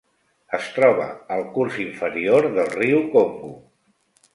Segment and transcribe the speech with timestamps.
[0.57, 1.05] Es troba
[1.37, 3.57] al curs inferior del riu Congo.